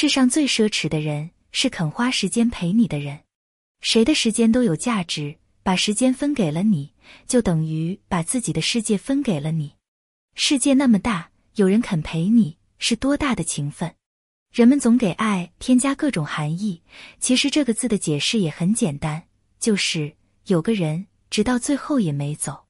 [0.00, 3.20] 世上最奢侈的人是肯花时间陪你的人。
[3.82, 6.94] 谁的时间都有价值把时间分给了你
[7.26, 9.74] 就等于把自己的世界分给了你。
[10.34, 13.94] 世界那么大有人肯陪你是多大的情分？
[14.54, 16.82] 人们总给爱添加各种含义
[17.18, 19.24] 其实这个字的解释也很简单
[19.58, 22.64] 就是有个人直到最后也没走。